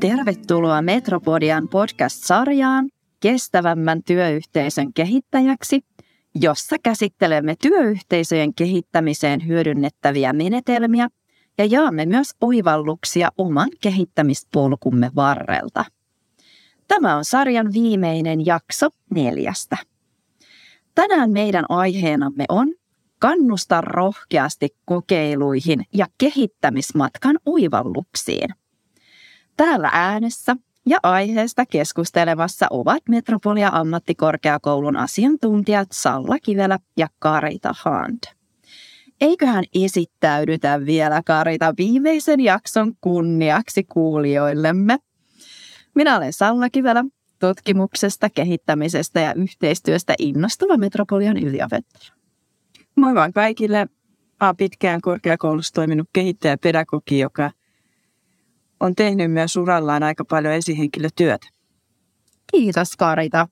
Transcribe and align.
Tervetuloa 0.00 0.82
Metropodian 0.82 1.68
podcast-sarjaan 1.68 2.88
kestävämmän 3.20 4.02
työyhteisön 4.02 4.92
kehittäjäksi, 4.92 5.80
jossa 6.34 6.76
käsittelemme 6.82 7.54
työyhteisöjen 7.62 8.54
kehittämiseen 8.54 9.46
hyödynnettäviä 9.46 10.32
menetelmiä 10.32 11.08
ja 11.58 11.64
jaamme 11.64 12.06
myös 12.06 12.30
oivalluksia 12.40 13.28
oman 13.38 13.68
kehittämispolkumme 13.80 15.10
varrelta. 15.16 15.84
Tämä 16.88 17.16
on 17.16 17.24
sarjan 17.24 17.72
viimeinen 17.72 18.46
jakso 18.46 18.88
neljästä. 19.14 19.76
Tänään 20.94 21.30
meidän 21.30 21.64
aiheenamme 21.68 22.44
on 22.48 22.74
kannusta 23.18 23.80
rohkeasti 23.80 24.68
kokeiluihin 24.84 25.84
ja 25.94 26.06
kehittämismatkan 26.18 27.36
oivalluksiin. 27.46 28.48
Täällä 29.58 29.90
äänessä 29.92 30.56
ja 30.86 30.98
aiheesta 31.02 31.66
keskustelemassa 31.66 32.66
ovat 32.70 33.02
Metropolia 33.08 33.70
ammattikorkeakoulun 33.72 34.96
asiantuntijat 34.96 35.88
Salla 35.92 36.38
Kivelä 36.38 36.78
ja 36.96 37.08
Karita 37.18 37.74
Hand. 37.84 38.18
Eiköhän 39.20 39.64
esittäydytä 39.74 40.86
vielä 40.86 41.22
Karita 41.26 41.74
viimeisen 41.78 42.40
jakson 42.40 42.92
kunniaksi 43.00 43.84
kuulijoillemme. 43.84 44.98
Minä 45.94 46.16
olen 46.16 46.32
Salla 46.32 46.70
Kivelä, 46.70 47.04
tutkimuksesta, 47.38 48.30
kehittämisestä 48.30 49.20
ja 49.20 49.34
yhteistyöstä 49.34 50.14
innostuva 50.18 50.76
Metropolian 50.76 51.36
yliopettaja. 51.36 52.12
Moi 52.96 53.14
vaan 53.14 53.32
kaikille. 53.32 53.86
Olen 54.42 54.56
pitkään 54.56 55.00
korkeakoulussa 55.00 55.74
toiminut 55.74 56.08
kehittäjäpedagogi, 56.12 57.18
joka 57.18 57.50
on 58.80 58.94
tehnyt 58.94 59.32
myös 59.32 59.56
urallaan 59.56 60.02
aika 60.02 60.24
paljon 60.24 60.54
esihenkilötyötä. 60.54 61.48
Kiitos 62.50 62.96
Karita. 62.96 63.48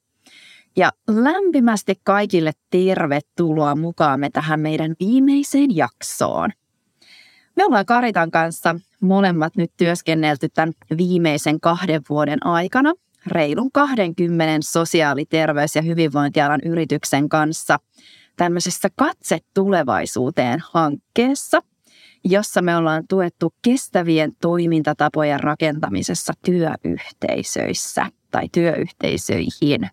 Ja 0.77 0.93
lämpimästi 1.09 1.95
kaikille 2.05 2.53
tervetuloa 2.71 3.77
mukaamme 3.77 4.31
tähän 4.31 4.61
meidän 4.61 4.95
viimeiseen 5.01 5.77
jaksoon. 5.77 6.51
Me 7.57 7.65
ollaan 7.65 7.87
Karitan 7.87 8.31
kanssa 8.31 8.77
molemmat 9.01 9.57
nyt 9.57 9.73
työskennelty 9.77 10.49
tämän 10.49 10.73
viimeisen 10.97 11.61
kahden 11.61 12.03
vuoden 12.09 12.47
aikana 12.47 12.93
reilun 13.27 13.73
20 13.73 14.59
sosiaali-, 14.61 15.27
terveys- 15.29 15.77
ja 15.77 15.83
hyvinvointialan 15.83 16.61
yrityksen 16.65 17.29
kanssa 17.29 17.79
tämmöisessä 18.37 18.89
Katse 18.97 19.39
tulevaisuuteen 19.55 20.63
hankkeessa, 20.73 21.63
jossa 22.31 22.63
me 22.63 22.77
ollaan 22.77 23.05
tuettu 23.09 23.55
kestävien 23.63 24.33
toimintatapojen 24.41 25.41
rakentamisessa 25.41 26.33
työyhteisöissä 26.45 28.07
tai 28.31 28.49
työyhteisöihin. 28.53 29.89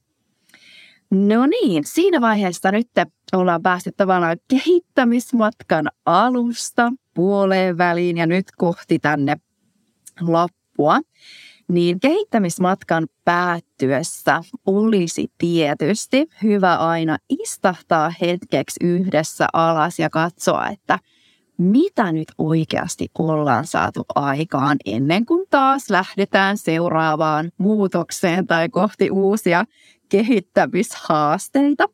No 1.12 1.46
niin, 1.46 1.84
siinä 1.86 2.22
vaiheessa 2.22 2.72
nyt 2.72 2.88
ollaan 3.34 3.62
päästy 3.62 3.92
tavallaan 3.98 4.38
kehittämismatkan 4.48 5.88
alusta 6.06 6.94
puoleen 7.14 7.78
väliin 7.78 8.18
ja 8.18 8.26
nyt 8.28 8.46
kohti 8.58 9.00
tänne 9.00 9.36
loppua. 10.22 11.00
Niin 11.68 12.00
kehittämismatkan 12.00 13.08
päättyessä 13.26 14.42
olisi 14.66 15.28
tietysti 15.38 16.28
hyvä 16.44 16.76
aina 16.76 17.18
istahtaa 17.30 18.14
hetkeksi 18.22 18.80
yhdessä 18.84 19.48
alas 19.54 20.00
ja 20.00 20.10
katsoa, 20.10 20.68
että 20.68 21.00
mitä 21.58 22.12
nyt 22.12 22.32
oikeasti 22.38 23.08
ollaan 23.20 23.68
saatu 23.68 24.06
aikaan 24.16 24.78
ennen 24.86 25.26
kuin 25.26 25.46
taas 25.50 25.90
lähdetään 25.90 26.58
seuraavaan 26.58 27.52
muutokseen 27.58 28.48
tai 28.48 28.70
kohti 28.70 29.12
uusia 29.12 29.66
kehittämishaasteita. 30.10 31.86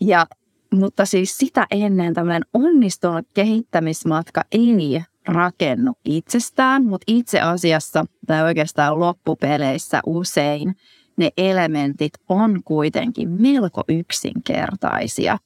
Ja, 0.00 0.26
mutta 0.74 1.04
siis 1.04 1.38
sitä 1.38 1.66
ennen 1.70 2.14
tämmöinen 2.14 2.44
onnistunut 2.54 3.26
kehittämismatka 3.34 4.42
ei 4.52 5.02
rakennu 5.28 5.92
itsestään, 6.04 6.84
mutta 6.84 7.04
itse 7.06 7.40
asiassa 7.40 8.04
tai 8.26 8.42
oikeastaan 8.42 9.00
loppupeleissä 9.00 10.00
usein 10.06 10.74
ne 11.16 11.30
elementit 11.36 12.12
on 12.28 12.62
kuitenkin 12.64 13.30
melko 13.30 13.82
yksinkertaisia. 13.88 15.38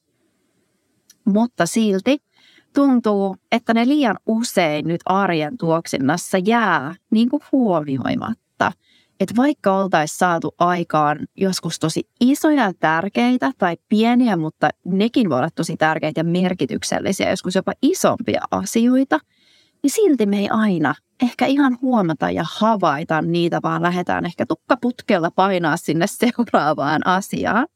Mutta 1.25 1.65
silti 1.65 2.17
tuntuu, 2.73 3.35
että 3.51 3.73
ne 3.73 3.87
liian 3.87 4.17
usein 4.27 4.87
nyt 4.87 5.01
arjen 5.05 5.57
tuoksinnassa 5.57 6.37
jää 6.37 6.95
niin 7.11 7.29
kuin 7.29 7.43
huomioimatta. 7.51 8.71
Että 9.19 9.35
vaikka 9.37 9.77
oltaisiin 9.77 10.17
saatu 10.17 10.55
aikaan 10.57 11.19
joskus 11.37 11.79
tosi 11.79 12.09
isoja 12.21 12.73
tärkeitä 12.79 13.51
tai 13.57 13.77
pieniä, 13.89 14.37
mutta 14.37 14.69
nekin 14.85 15.29
voi 15.29 15.37
olla 15.37 15.49
tosi 15.55 15.77
tärkeitä 15.77 16.19
ja 16.19 16.23
merkityksellisiä, 16.23 17.29
joskus 17.29 17.55
jopa 17.55 17.73
isompia 17.81 18.41
asioita– 18.51 19.19
niin 19.83 19.91
silti 19.91 20.25
me 20.25 20.39
ei 20.39 20.49
aina 20.49 20.95
ehkä 21.23 21.45
ihan 21.45 21.77
huomata 21.81 22.31
ja 22.31 22.43
havaita 22.55 23.21
niitä, 23.21 23.59
vaan 23.63 23.81
lähdetään 23.81 24.25
ehkä 24.25 24.45
tukkaputkella 24.45 25.31
painaa 25.31 25.77
sinne 25.77 26.05
seuraavaan 26.21 27.07
asiaan. 27.07 27.67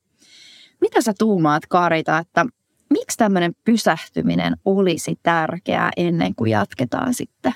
Mitä 0.81 1.01
sä 1.01 1.13
tuumaat, 1.19 1.65
Karita, 1.65 2.17
että 2.17 2.45
miksi 2.89 3.17
tämmöinen 3.17 3.55
pysähtyminen 3.63 4.57
olisi 4.65 5.19
tärkeää 5.23 5.91
ennen 5.97 6.35
kuin 6.35 6.51
jatketaan 6.51 7.13
sitten 7.13 7.53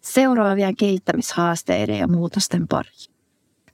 seuraavien 0.00 0.76
kehittämishaasteiden 0.76 1.98
ja 1.98 2.08
muutosten 2.08 2.68
pariin? 2.68 3.14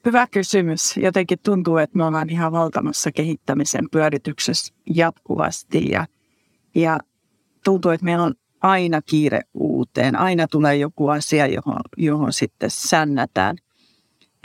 Hyvä 0.04 0.26
kysymys. 0.26 0.96
Jotenkin 0.96 1.38
tuntuu, 1.42 1.76
että 1.76 1.98
me 1.98 2.04
ollaan 2.04 2.30
ihan 2.30 2.52
valtamassa 2.52 3.12
kehittämisen 3.12 3.90
pyörityksessä 3.92 4.74
jatkuvasti 4.94 5.90
ja, 5.90 6.06
ja 6.74 6.98
tuntuu, 7.64 7.90
että 7.90 8.04
meillä 8.04 8.24
on 8.24 8.34
aina 8.60 9.02
kiire 9.02 9.40
uuteen, 9.54 10.16
aina 10.16 10.46
tulee 10.48 10.76
joku 10.76 11.08
asia, 11.08 11.46
johon, 11.46 11.80
johon 11.96 12.32
sitten 12.32 12.70
sännätään. 12.70 13.56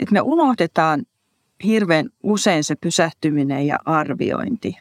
Et 0.00 0.10
me 0.10 0.20
unohdetaan 0.20 1.02
hirveän 1.64 2.08
usein 2.22 2.64
se 2.64 2.74
pysähtyminen 2.74 3.66
ja 3.66 3.78
arviointi. 3.84 4.76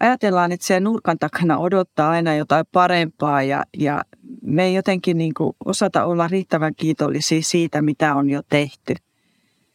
Ajatellaan, 0.00 0.52
että 0.52 0.66
siellä 0.66 0.84
nurkan 0.84 1.18
takana 1.18 1.58
odottaa 1.58 2.10
aina 2.10 2.34
jotain 2.34 2.64
parempaa 2.72 3.42
ja, 3.42 3.64
ja 3.78 4.02
me 4.42 4.64
ei 4.64 4.74
jotenkin 4.74 5.18
niin 5.18 5.34
kuin 5.34 5.52
osata 5.64 6.04
olla 6.04 6.28
riittävän 6.28 6.74
kiitollisia 6.74 7.42
siitä, 7.42 7.82
mitä 7.82 8.14
on 8.14 8.30
jo 8.30 8.42
tehty. 8.48 8.94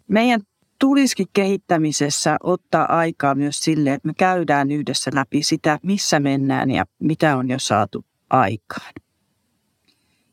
Meidän 0.07 0.41
tulisikin 0.79 1.27
kehittämisessä 1.33 2.37
ottaa 2.43 2.97
aikaa 2.97 3.35
myös 3.35 3.59
sille, 3.59 3.93
että 3.93 4.07
me 4.07 4.13
käydään 4.17 4.71
yhdessä 4.71 5.11
läpi 5.13 5.43
sitä, 5.43 5.79
missä 5.83 6.19
mennään 6.19 6.71
ja 6.71 6.85
mitä 6.99 7.37
on 7.37 7.49
jo 7.49 7.59
saatu 7.59 8.05
aikaan. 8.29 8.93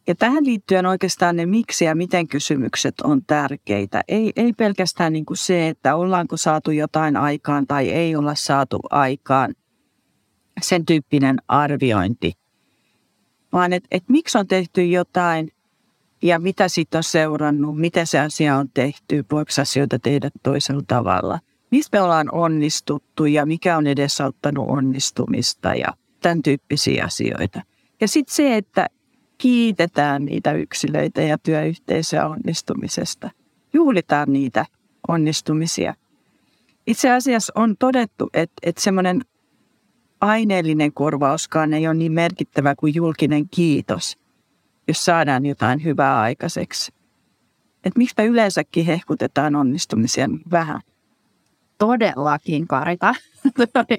Ja 0.07 0.15
tähän 0.15 0.45
liittyen 0.45 0.87
oikeastaan 0.87 1.37
ne 1.37 1.47
miksi 1.47 1.85
ja 1.85 1.95
miten 1.95 2.29
kysymykset 2.29 3.01
on 3.01 3.25
tärkeitä. 3.27 4.03
Ei, 4.09 4.33
ei 4.37 4.53
pelkästään 4.53 5.13
niin 5.13 5.27
kuin 5.27 5.37
se, 5.37 5.69
että 5.69 5.97
ollaanko 5.97 6.37
saatu 6.37 6.71
jotain 6.71 7.17
aikaan 7.17 7.67
tai 7.67 7.89
ei 7.89 8.17
olla 8.17 8.35
saatu 8.35 8.79
aikaan, 8.91 9.55
sen 10.63 10.87
tyyppinen 10.87 11.37
arviointi, 11.49 12.33
vaan 13.53 13.73
että 13.73 13.89
et 13.91 14.05
miksi 14.09 14.39
on 14.39 14.47
tehty 14.47 14.85
jotain 14.85 15.53
ja 16.23 16.39
mitä 16.39 16.69
siitä 16.69 16.99
on 16.99 17.05
seurannut, 17.05 17.79
miten 17.79 18.07
se 18.07 18.21
asia 18.21 18.57
on 18.57 18.69
tehty, 18.75 19.25
voiko 19.33 19.51
asioita 19.61 19.99
tehdä 19.99 20.31
toisella 20.43 20.83
tavalla. 20.87 21.39
Mistä 21.71 21.99
me 21.99 22.03
ollaan 22.03 22.35
onnistuttu 22.35 23.27
ja 23.27 23.47
mikä 23.47 23.77
on 23.77 23.87
edesauttanut 23.87 24.69
onnistumista 24.69 25.75
ja 25.75 25.89
tämän 26.21 26.43
tyyppisiä 26.43 27.05
asioita. 27.05 27.63
Ja 28.01 28.09
sitten 28.09 28.35
se, 28.35 28.57
että 28.57 28.87
kiitetään 29.39 30.25
niitä 30.25 30.53
yksilöitä 30.53 31.23
ja 31.23 31.39
työyhteisöä 31.39 32.29
onnistumisesta. 32.29 33.31
Juhlitaan 33.73 34.33
niitä 34.33 34.67
onnistumisia. 35.09 35.95
Itse 36.87 37.11
asiassa 37.11 37.53
on 37.57 37.77
todettu, 37.79 38.31
että, 38.33 38.55
että 38.63 38.83
semmoinen 38.83 39.21
aineellinen 40.21 40.93
korvauskaan 40.93 41.75
ei 41.75 41.87
ole 41.87 41.95
niin 41.95 42.13
merkittävä 42.13 42.75
kuin 42.75 42.95
julkinen 42.95 43.49
kiitos, 43.49 44.19
jos 44.89 45.05
saadaan 45.05 45.47
jotain 45.47 45.85
hyvää 45.85 46.21
aikaiseksi. 46.21 46.93
Että 47.85 47.99
miksi 47.99 48.15
me 48.19 48.27
yleensäkin 48.27 48.87
hehkutetaan 48.87 49.57
onnistumisia 49.57 50.29
vähän? 50.51 50.81
Todellakin, 51.79 52.67
Karita. 52.69 53.15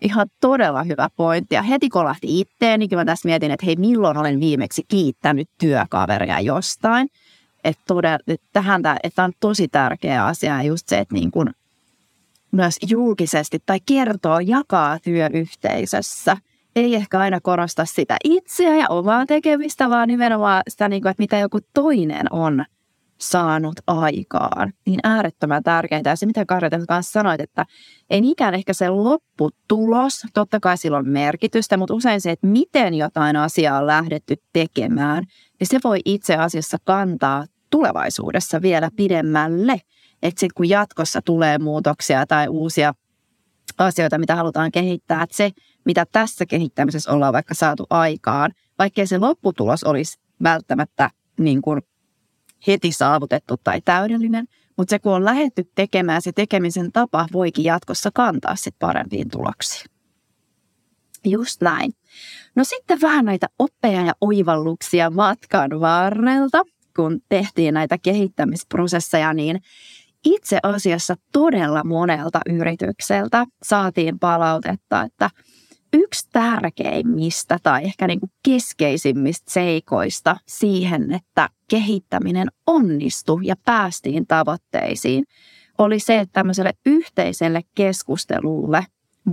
ihan 0.00 0.26
todella 0.40 0.82
hyvä 0.82 1.08
pointti. 1.16 1.54
Ja 1.54 1.62
heti 1.62 1.88
kolahti 1.88 2.40
itteen, 2.40 2.80
niin 2.80 2.90
mä 2.94 3.04
tässä 3.04 3.28
mietin, 3.28 3.50
että 3.50 3.66
hei, 3.66 3.76
milloin 3.76 4.16
olen 4.16 4.40
viimeksi 4.40 4.82
kiittänyt 4.88 5.48
työkaveria 5.58 6.40
jostain. 6.40 7.08
Että, 7.64 7.94
että 8.26 8.46
tähän 8.52 8.82
että 9.02 9.16
tämä 9.16 9.26
on 9.26 9.32
tosi 9.40 9.68
tärkeä 9.68 10.26
asia 10.26 10.62
just 10.62 10.88
se, 10.88 10.98
että 10.98 11.14
niin 11.14 11.30
kuin 11.30 11.50
myös 12.52 12.76
julkisesti 12.88 13.58
tai 13.66 13.78
kertoo, 13.86 14.40
jakaa 14.40 14.98
työyhteisössä. 14.98 16.36
Ei 16.76 16.94
ehkä 16.94 17.18
aina 17.18 17.40
korosta 17.40 17.84
sitä 17.84 18.16
itseä 18.24 18.76
ja 18.76 18.86
omaa 18.88 19.26
tekemistä, 19.26 19.90
vaan 19.90 20.08
nimenomaan 20.08 20.62
sitä, 20.68 20.88
niin 20.88 21.08
että 21.08 21.22
mitä 21.22 21.38
joku 21.38 21.58
toinen 21.74 22.26
on 22.30 22.64
saanut 23.18 23.74
aikaan, 23.86 24.72
niin 24.86 25.00
äärettömän 25.04 25.62
tärkeintä. 25.62 26.10
Ja 26.10 26.16
se, 26.16 26.26
mitä 26.26 26.44
Karjaten 26.46 26.86
kanssa 26.86 27.12
sanoit, 27.12 27.40
että 27.40 27.66
ei 28.10 28.20
niinkään 28.20 28.54
ehkä 28.54 28.72
se 28.72 28.88
lopputulos, 28.88 30.22
totta 30.34 30.60
kai 30.60 30.78
sillä 30.78 30.98
on 30.98 31.08
merkitystä, 31.08 31.76
mutta 31.76 31.94
usein 31.94 32.20
se, 32.20 32.30
että 32.30 32.46
miten 32.46 32.94
jotain 32.94 33.36
asiaa 33.36 33.78
on 33.78 33.86
lähdetty 33.86 34.36
tekemään, 34.52 35.24
niin 35.60 35.68
se 35.68 35.78
voi 35.84 36.00
itse 36.04 36.36
asiassa 36.36 36.76
kantaa 36.84 37.44
tulevaisuudessa 37.70 38.62
vielä 38.62 38.90
pidemmälle. 38.96 39.80
Että 40.22 40.40
sitten 40.40 40.54
kun 40.54 40.68
jatkossa 40.68 41.22
tulee 41.22 41.58
muutoksia 41.58 42.26
tai 42.26 42.48
uusia 42.48 42.94
asioita, 43.78 44.18
mitä 44.18 44.36
halutaan 44.36 44.72
kehittää, 44.72 45.22
että 45.22 45.36
se, 45.36 45.50
mitä 45.84 46.06
tässä 46.12 46.46
kehittämisessä 46.46 47.12
ollaan 47.12 47.32
vaikka 47.32 47.54
saatu 47.54 47.86
aikaan, 47.90 48.52
vaikkei 48.78 49.06
se 49.06 49.18
lopputulos 49.18 49.84
olisi 49.84 50.18
välttämättä 50.42 51.10
niin 51.38 51.62
kuin 51.62 51.82
heti 52.66 52.92
saavutettu 52.92 53.56
tai 53.64 53.80
täydellinen, 53.80 54.48
mutta 54.76 54.90
se 54.90 54.98
kun 54.98 55.12
on 55.12 55.24
lähetty 55.24 55.70
tekemään, 55.74 56.22
se 56.22 56.32
tekemisen 56.32 56.92
tapa 56.92 57.26
voikin 57.32 57.64
jatkossa 57.64 58.10
kantaa 58.14 58.56
sit 58.56 58.74
parempiin 58.78 59.30
tuloksiin. 59.30 59.90
Just 61.24 61.60
näin. 61.60 61.92
No 62.54 62.64
sitten 62.64 63.00
vähän 63.00 63.24
näitä 63.24 63.46
oppeja 63.58 64.04
ja 64.04 64.12
oivalluksia 64.20 65.10
matkan 65.10 65.80
varrelta, 65.80 66.62
kun 66.96 67.20
tehtiin 67.28 67.74
näitä 67.74 67.98
kehittämisprosesseja, 67.98 69.32
niin 69.32 69.60
itse 70.24 70.58
asiassa 70.62 71.14
todella 71.32 71.84
monelta 71.84 72.40
yritykseltä 72.48 73.46
saatiin 73.62 74.18
palautetta, 74.18 75.02
että– 75.02 75.30
yksi 75.92 76.28
tärkeimmistä 76.32 77.58
tai 77.62 77.84
ehkä 77.84 78.06
niin 78.06 78.20
kuin 78.20 78.30
keskeisimmistä 78.42 79.50
seikoista 79.50 80.36
siihen, 80.46 81.12
että 81.12 81.48
kehittäminen 81.70 82.48
onnistui 82.66 83.40
ja 83.44 83.54
päästiin 83.64 84.26
tavoitteisiin, 84.26 85.24
oli 85.78 85.98
se, 85.98 86.18
että 86.18 86.32
tämmöiselle 86.32 86.72
yhteiselle 86.86 87.60
keskustelulle 87.74 88.86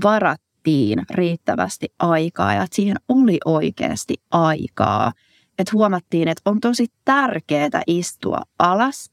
varattiin 0.04 1.04
riittävästi 1.10 1.88
aikaa 2.00 2.54
ja 2.54 2.64
että 2.64 2.76
siihen 2.76 2.98
oli 3.10 3.38
oikeasti 3.46 4.16
aikaa. 4.32 5.12
Että 5.60 5.72
huomattiin, 5.74 6.28
että 6.28 6.42
on 6.50 6.60
tosi 6.60 6.88
tärkeää 7.06 7.82
istua 7.88 8.42
alas 8.60 9.12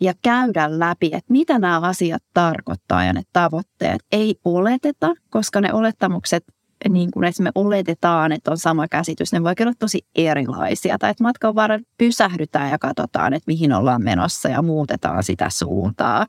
ja 0.00 0.12
käydä 0.22 0.78
läpi, 0.78 1.06
että 1.06 1.32
mitä 1.32 1.58
nämä 1.58 1.80
asiat 1.80 2.22
tarkoittaa 2.34 3.04
ja 3.04 3.12
ne 3.12 3.22
tavoitteet. 3.32 4.00
Ei 4.12 4.34
oleteta, 4.44 5.14
koska 5.30 5.60
ne 5.60 5.72
olettamukset 5.72 6.44
niin 6.88 7.10
kuin 7.10 7.24
esimerkiksi 7.24 7.42
me 7.42 7.50
oletetaan, 7.66 8.32
että 8.32 8.50
on 8.50 8.58
sama 8.58 8.88
käsitys, 8.88 9.32
ne 9.32 9.42
voi 9.42 9.54
olla 9.60 9.72
tosi 9.78 10.06
erilaisia. 10.14 10.98
Tai 10.98 11.10
että 11.10 11.24
matkan 11.24 11.54
varrella 11.54 11.84
pysähdytään 11.98 12.70
ja 12.70 12.78
katsotaan, 12.78 13.34
että 13.34 13.44
mihin 13.46 13.72
ollaan 13.72 14.02
menossa 14.02 14.48
ja 14.48 14.62
muutetaan 14.62 15.22
sitä 15.22 15.50
suuntaa. 15.50 16.26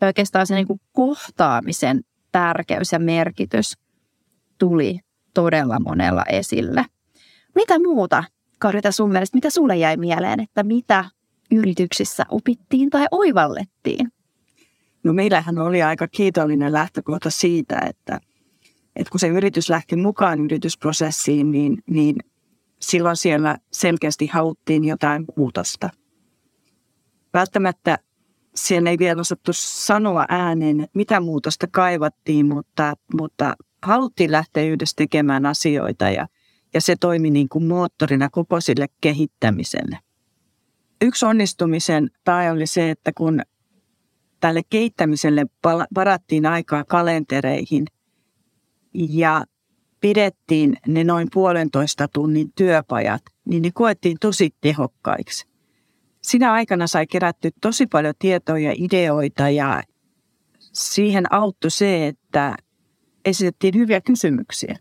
Ja 0.00 0.06
oikeastaan 0.06 0.46
se 0.46 0.54
niin 0.54 0.66
kuin 0.66 0.80
kohtaamisen 0.92 2.00
tärkeys 2.32 2.92
ja 2.92 2.98
merkitys 2.98 3.72
tuli 4.58 5.00
todella 5.34 5.80
monella 5.80 6.24
esille. 6.24 6.84
Mitä 7.54 7.78
muuta, 7.78 8.24
Karita, 8.58 8.92
sun 8.92 9.12
mielestä, 9.12 9.36
mitä 9.36 9.50
sulle 9.50 9.76
jäi 9.76 9.96
mieleen, 9.96 10.40
että 10.40 10.62
mitä 10.62 11.04
yrityksissä 11.50 12.24
opittiin 12.28 12.90
tai 12.90 13.06
oivallettiin? 13.10 14.12
No 15.04 15.12
meillähän 15.12 15.58
oli 15.58 15.82
aika 15.82 16.08
kiitollinen 16.08 16.72
lähtökohta 16.72 17.30
siitä, 17.30 17.80
että 17.86 18.20
että 18.98 19.10
kun 19.10 19.20
se 19.20 19.28
yritys 19.28 19.70
lähti 19.70 19.96
mukaan 19.96 20.40
yritysprosessiin, 20.40 21.50
niin, 21.50 21.82
niin 21.90 22.16
silloin 22.80 23.16
siellä 23.16 23.58
selkeästi 23.72 24.26
haluttiin 24.26 24.84
jotain 24.84 25.24
muutosta. 25.36 25.90
Välttämättä 27.34 27.98
siellä 28.54 28.90
ei 28.90 28.98
vielä 28.98 29.20
osattu 29.20 29.50
sanoa 29.54 30.26
ääneen, 30.28 30.88
mitä 30.94 31.20
muutosta 31.20 31.66
kaivattiin, 31.70 32.46
mutta, 32.46 32.94
mutta 33.20 33.56
haluttiin 33.82 34.32
lähteä 34.32 34.64
yhdessä 34.64 34.94
tekemään 34.96 35.46
asioita 35.46 36.10
ja, 36.10 36.28
ja 36.74 36.80
se 36.80 36.96
toimi 37.00 37.30
niin 37.30 37.48
kuin 37.48 37.64
moottorina 37.64 38.28
koko 38.30 38.60
sille 38.60 38.86
kehittämiselle. 39.00 39.98
Yksi 41.02 41.26
onnistumisen 41.26 42.10
tai 42.24 42.50
oli 42.50 42.66
se, 42.66 42.90
että 42.90 43.12
kun 43.16 43.42
tälle 44.40 44.62
kehittämiselle 44.70 45.46
varattiin 45.94 46.46
aikaa 46.46 46.84
kalentereihin– 46.84 47.84
ja 48.94 49.44
pidettiin 50.00 50.76
ne 50.86 51.04
noin 51.04 51.28
puolentoista 51.32 52.08
tunnin 52.08 52.52
työpajat, 52.52 53.22
niin 53.44 53.62
ne 53.62 53.70
koettiin 53.74 54.16
tosi 54.20 54.50
tehokkaiksi. 54.60 55.48
Sinä 56.22 56.52
aikana 56.52 56.86
sai 56.86 57.06
kerätty 57.06 57.50
tosi 57.60 57.86
paljon 57.86 58.14
tietoja 58.18 58.68
ja 58.68 58.74
ideoita 58.78 59.48
ja 59.48 59.82
siihen 60.72 61.32
auttoi 61.32 61.70
se, 61.70 62.06
että 62.06 62.56
esitettiin 63.24 63.74
hyviä 63.74 64.00
kysymyksiä. 64.00 64.78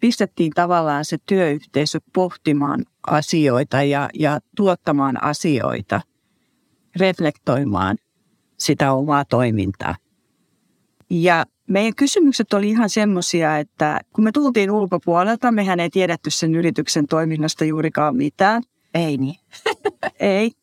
Pistettiin 0.00 0.52
tavallaan 0.54 1.04
se 1.04 1.16
työyhteisö 1.26 1.98
pohtimaan 2.12 2.84
asioita 3.06 3.82
ja, 3.82 4.10
ja 4.14 4.40
tuottamaan 4.56 5.24
asioita, 5.24 6.00
reflektoimaan 6.96 7.96
sitä 8.58 8.92
omaa 8.92 9.24
toimintaa. 9.24 9.96
Ja 11.10 11.46
meidän 11.66 11.94
kysymykset 11.94 12.52
oli 12.52 12.68
ihan 12.68 12.90
semmoisia, 12.90 13.58
että 13.58 14.00
kun 14.12 14.24
me 14.24 14.32
tultiin 14.32 14.70
ulkopuolelta, 14.70 15.52
mehän 15.52 15.80
ei 15.80 15.90
tiedetty 15.90 16.30
sen 16.30 16.54
yrityksen 16.54 17.06
toiminnasta 17.06 17.64
juurikaan 17.64 18.16
mitään. 18.16 18.62
Ei 18.94 19.16
niin. 19.16 19.40
ei. 20.20 20.57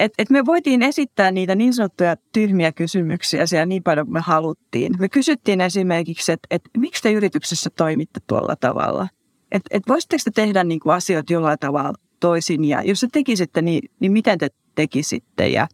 Et, 0.00 0.12
et 0.18 0.30
me 0.30 0.46
voitiin 0.46 0.82
esittää 0.82 1.30
niitä 1.30 1.54
niin 1.54 1.74
sanottuja 1.74 2.16
tyhmiä 2.32 2.72
kysymyksiä 2.72 3.46
siellä 3.46 3.66
niin 3.66 3.82
paljon 3.82 4.06
kuin 4.06 4.12
me 4.12 4.20
haluttiin. 4.20 4.94
Me 4.98 5.08
kysyttiin 5.08 5.60
esimerkiksi, 5.60 6.32
että 6.32 6.46
et, 6.50 6.62
miksi 6.76 7.02
te 7.02 7.12
yrityksessä 7.12 7.70
toimitte 7.76 8.20
tuolla 8.26 8.56
tavalla? 8.56 9.08
Että 9.52 9.68
et 9.70 9.82
voisitteko 9.88 10.20
te 10.24 10.30
tehdä 10.30 10.64
niin 10.64 10.80
kuin 10.80 10.94
asioita 10.94 11.32
jollain 11.32 11.58
tavalla 11.58 11.92
toisin 12.20 12.64
ja 12.64 12.82
jos 12.82 13.00
te 13.00 13.08
tekisitte, 13.12 13.62
niin, 13.62 13.90
niin 14.00 14.12
miten 14.12 14.38
te 14.38 14.48
tekisitte? 14.74 15.48
Ja 15.48 15.68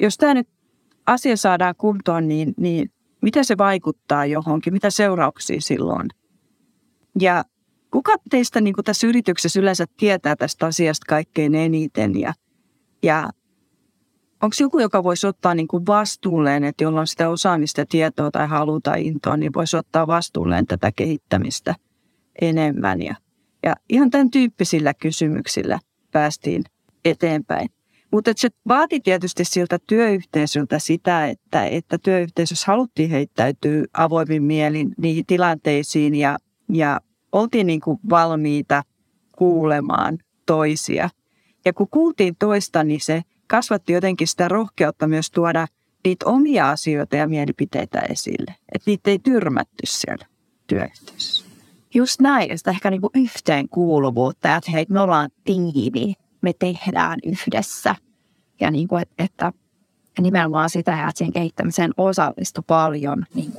jos 0.00 0.16
tämä 0.16 0.34
nyt 0.34 0.48
asia 1.06 1.36
saadaan 1.36 1.74
kuntoon, 1.78 2.28
niin, 2.28 2.54
niin 2.56 2.90
mitä 3.20 3.42
se 3.42 3.58
vaikuttaa 3.58 4.26
johonkin, 4.26 4.72
mitä 4.72 4.90
seurauksia 4.90 5.60
silloin. 5.60 6.08
Ja 7.20 7.44
kuka 7.90 8.12
teistä 8.30 8.60
niin 8.60 8.74
kuin 8.74 8.84
tässä 8.84 9.06
yrityksessä 9.06 9.60
yleensä 9.60 9.84
tietää 9.96 10.36
tästä 10.36 10.66
asiasta 10.66 11.04
kaikkein 11.08 11.54
eniten 11.54 12.20
ja, 12.20 12.34
ja 13.02 13.30
onko 14.42 14.56
joku, 14.60 14.78
joka 14.78 15.04
voisi 15.04 15.26
ottaa 15.26 15.54
niin 15.54 15.68
kuin 15.68 15.86
vastuulleen, 15.86 16.64
että 16.64 16.84
jolla 16.84 17.00
on 17.00 17.06
sitä 17.06 17.28
osaamista, 17.28 17.86
tietoa 17.86 18.30
tai 18.30 18.48
halua 18.48 18.80
tai 18.82 19.06
intoa, 19.06 19.36
niin 19.36 19.54
voisi 19.54 19.76
ottaa 19.76 20.06
vastuulleen 20.06 20.66
tätä 20.66 20.92
kehittämistä 20.96 21.74
enemmän. 22.40 23.02
Ja, 23.02 23.14
ja 23.62 23.74
ihan 23.88 24.10
tämän 24.10 24.30
tyyppisillä 24.30 24.94
kysymyksillä 24.94 25.78
päästiin 26.12 26.64
eteenpäin. 27.04 27.68
Mutta 28.12 28.32
se 28.36 28.48
vaati 28.68 29.00
tietysti 29.00 29.44
siltä 29.44 29.78
työyhteisöltä 29.86 30.78
sitä, 30.78 31.26
että, 31.26 31.64
että 31.64 31.98
työyhteisössä 31.98 32.64
haluttiin 32.68 33.10
heittäytyä 33.10 33.84
avoimin 33.92 34.42
mielin 34.42 34.94
niihin 34.98 35.26
tilanteisiin 35.26 36.14
ja, 36.14 36.38
ja 36.72 37.00
oltiin 37.32 37.66
niin 37.66 37.80
kuin 37.80 37.98
valmiita 38.10 38.82
kuulemaan 39.36 40.18
toisia. 40.46 41.10
Ja 41.64 41.72
kun 41.72 41.88
kuultiin 41.90 42.36
toista, 42.38 42.84
niin 42.84 43.00
se 43.00 43.22
kasvatti 43.52 43.92
jotenkin 43.92 44.28
sitä 44.28 44.48
rohkeutta 44.48 45.06
myös 45.06 45.30
tuoda 45.30 45.66
niitä 46.04 46.26
omia 46.26 46.70
asioita 46.70 47.16
ja 47.16 47.28
mielipiteitä 47.28 48.00
esille. 48.00 48.54
Että 48.74 48.90
niitä 48.90 49.10
ei 49.10 49.18
tyrmätty 49.18 49.82
siellä 49.84 50.26
työyhteisössä. 50.66 51.44
Just 51.94 52.20
näin, 52.20 52.58
sitä 52.58 52.70
ehkä 52.70 52.90
niinku 52.90 53.10
yhteenkuuluvuutta, 53.14 54.56
että 54.56 54.70
hei, 54.70 54.86
me 54.88 55.00
ollaan 55.00 55.30
tiimi, 55.44 56.14
me 56.40 56.52
tehdään 56.58 57.18
yhdessä. 57.26 57.94
Ja 58.60 58.70
niin 58.70 58.88
kuin, 58.88 59.04
että 59.18 59.52
nimenomaan 60.20 60.70
sitä, 60.70 60.92
että 61.08 61.18
siihen 61.18 61.32
kehittämiseen 61.32 61.90
osallistui 61.96 62.64
paljon 62.66 63.26
niin 63.34 63.52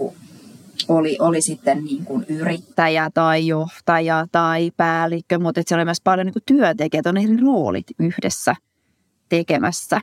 oli, 0.87 1.17
oli 1.19 1.41
sitten 1.41 1.83
niin 1.83 2.05
kuin 2.05 2.25
yrittäjä 2.29 3.09
tai 3.13 3.47
johtaja 3.47 4.27
tai 4.31 4.71
päällikkö, 4.77 5.39
mutta 5.39 5.61
siellä 5.65 5.81
oli 5.81 5.85
myös 5.85 6.01
paljon 6.03 6.25
niin 6.25 6.43
työntekijät, 6.45 7.05
on 7.05 7.17
eri 7.17 7.37
roolit 7.37 7.87
yhdessä 7.99 8.55
tekemässä. 9.37 10.01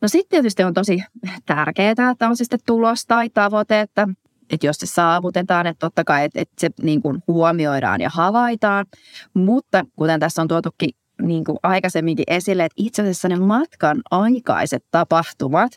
No 0.00 0.08
sitten 0.08 0.30
tietysti 0.30 0.64
on 0.64 0.74
tosi 0.74 1.02
tärkeää, 1.46 1.90
että 1.90 2.28
on 2.28 2.36
sitten 2.36 2.58
tulos 2.66 3.06
tai 3.06 3.30
tavoite, 3.30 3.80
että, 3.80 4.08
että 4.50 4.66
jos 4.66 4.76
se 4.76 4.86
saavutetaan, 4.86 5.66
että 5.66 5.86
totta 5.86 6.04
kai 6.04 6.24
että, 6.24 6.40
että 6.40 6.54
se 6.58 6.70
niin 6.82 7.02
kuin 7.02 7.22
huomioidaan 7.28 8.00
ja 8.00 8.10
havaitaan, 8.12 8.86
mutta 9.34 9.84
kuten 9.96 10.20
tässä 10.20 10.42
on 10.42 10.48
tuotukin 10.48 10.90
niin 11.22 11.44
kuin 11.44 11.58
aikaisemminkin 11.62 12.24
esille, 12.26 12.64
että 12.64 12.74
itse 12.76 13.02
asiassa 13.02 13.28
ne 13.28 13.36
matkan 13.36 14.02
aikaiset 14.10 14.84
tapahtumat 14.90 15.72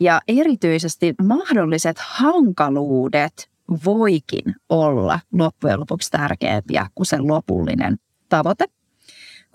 ja 0.00 0.20
erityisesti 0.28 1.14
mahdolliset 1.22 1.96
hankaluudet 1.98 3.50
voikin 3.84 4.54
olla 4.68 5.20
loppujen 5.32 5.80
lopuksi 5.80 6.10
tärkeämpiä 6.10 6.86
kuin 6.94 7.06
se 7.06 7.18
lopullinen 7.18 7.96
tavoite. 8.28 8.64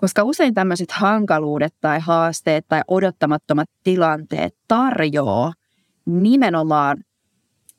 Koska 0.00 0.22
usein 0.22 0.54
tämmöiset 0.54 0.90
hankaluudet 0.90 1.74
tai 1.80 2.00
haasteet 2.00 2.64
tai 2.68 2.80
odottamattomat 2.88 3.68
tilanteet 3.84 4.56
tarjoaa 4.68 5.52
nimenomaan 6.06 7.04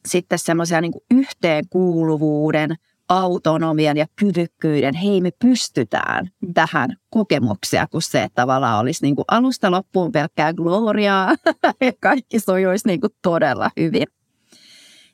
sitten 0.08 0.40
semmoisia 0.40 0.82
niin 0.82 0.94
yhteenkuuluvuuden, 1.12 2.75
autonomian 3.10 3.98
ja 3.98 4.06
kyvykkyyden, 4.16 4.94
hei 4.94 5.22
me 5.22 5.32
pystytään 5.40 6.30
tähän 6.54 6.96
kokemuksia, 7.10 7.88
kun 7.88 8.01
se 8.01 8.24
että 8.24 8.42
tavallaan 8.42 8.80
olisi 8.80 9.06
niin 9.06 9.16
kuin 9.16 9.25
alusta 9.28 9.72
loppuun 9.72 10.12
pelkkää 10.12 10.54
gloriaa 10.54 11.36
ja 11.82 11.92
kaikki 12.01 12.40
sojuisi 12.40 12.88
niin 12.88 13.01
kuin 13.01 13.13
todella 13.22 13.70
hyvin. 13.80 14.08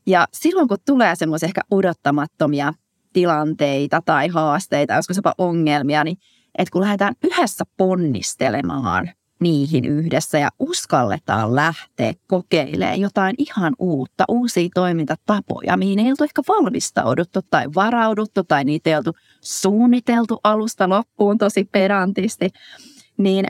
Ja 0.06 0.28
silloin 0.34 0.68
kun 0.68 0.78
tulee 0.86 1.16
semmoisia 1.16 1.48
ehkä 1.48 1.62
odottamattomia 1.72 2.74
tilanteita 3.14 4.02
tai 4.06 4.28
haasteita, 4.28 4.94
joskus 4.94 5.18
jopa 5.18 5.34
ongelmia, 5.38 6.04
niin 6.04 6.18
että 6.58 6.72
kun 6.72 6.82
lähdetään 6.82 7.16
yhdessä 7.24 7.63
ponnistelemaan 7.77 9.10
niihin 9.39 9.86
yhdessä 9.86 10.39
ja 10.39 10.50
uskalletaan 10.60 11.56
lähteä 11.56 12.13
kokeilemaan 12.27 13.00
jotain 13.00 13.36
ihan 13.38 13.74
uutta, 13.80 14.25
uusia 14.27 14.70
toimintatapoja, 14.75 15.77
mihin 15.77 16.00
ei 16.00 16.10
oltu 16.10 16.24
ehkä 16.24 16.42
valmistauduttu 16.48 17.39
tai 17.50 17.66
varauduttu 17.75 18.44
tai 18.44 18.63
niitä 18.63 18.89
ei 18.89 18.96
oltu 18.96 19.16
suunniteltu 19.42 20.39
alusta 20.44 20.89
loppuun 20.89 21.38
tosi 21.38 21.70
pedantisti, 21.72 22.50
niin 23.18 23.46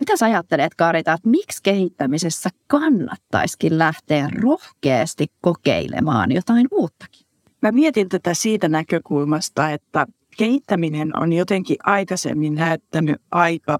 mitä 0.00 0.16
sä 0.16 0.26
ajattelet, 0.26 0.74
Karita, 0.74 1.12
että 1.12 1.28
miksi 1.28 1.62
kehittämisessä 1.62 2.50
kannattaisikin 2.66 3.78
lähteä 3.78 4.28
rohkeasti 4.42 5.26
kokeilemaan 5.40 6.32
jotain 6.32 6.68
uuttakin? 6.70 7.26
Mä 7.62 7.72
mietin 7.72 8.08
tätä 8.08 8.34
siitä 8.34 8.68
näkökulmasta, 8.68 9.70
että 9.70 10.06
kehittäminen 10.36 11.18
on 11.20 11.32
jotenkin 11.32 11.76
aikaisemmin 11.84 12.54
näyttänyt 12.54 13.16
aika 13.30 13.78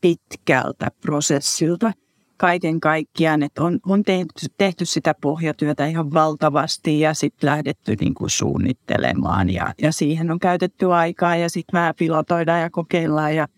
pitkältä 0.00 0.88
prosessilta 1.00 1.92
kaiken 2.36 2.80
kaikkiaan, 2.80 3.42
että 3.42 3.62
on, 3.62 3.80
on 3.86 4.02
tehty, 4.02 4.46
tehty 4.58 4.84
sitä 4.84 5.14
pohjatyötä 5.20 5.86
ihan 5.86 6.12
valtavasti 6.12 7.00
ja 7.00 7.14
sitten 7.14 7.50
lähdetty 7.50 7.96
niin 8.00 8.14
kuin 8.14 8.30
suunnittelemaan 8.30 9.50
ja, 9.50 9.74
ja 9.82 9.92
siihen 9.92 10.30
on 10.30 10.38
käytetty 10.38 10.92
aikaa 10.92 11.36
ja 11.36 11.50
sitten 11.50 11.78
vähän 11.78 11.94
pilotoidaan 11.98 12.60
ja 12.60 12.70
kokeillaan 12.70 13.36
ja, 13.36 13.48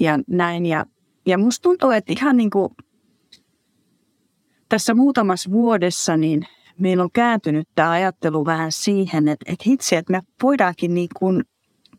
ja 0.00 0.18
näin. 0.28 0.66
Ja, 0.66 0.86
ja 1.26 1.38
musta 1.38 1.62
tuntuu, 1.62 1.90
että 1.90 2.12
ihan 2.12 2.36
niin 2.36 2.50
kuin 2.50 2.68
tässä 4.68 4.94
muutamassa 4.94 5.50
vuodessa 5.50 6.16
niin 6.16 6.46
meillä 6.78 7.02
on 7.02 7.12
kääntynyt 7.12 7.68
tämä 7.74 7.90
ajattelu 7.90 8.46
vähän 8.46 8.72
siihen, 8.72 9.28
että, 9.28 9.52
että 9.52 9.64
hitsi, 9.66 9.96
että 9.96 10.12
me 10.12 10.20
voidaankin 10.42 10.94
niin 10.94 11.08
kuin 11.18 11.44